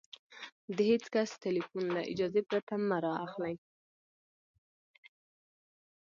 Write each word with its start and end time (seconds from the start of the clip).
د 0.75 0.77
هېڅ 0.91 1.03
کس 1.13 1.29
ټلیفون 1.45 1.85
له 1.95 2.01
اجازې 2.11 2.41
پرته 2.49 2.73
مه 2.87 2.97
را 3.03 3.13
اخلئ! 3.25 3.55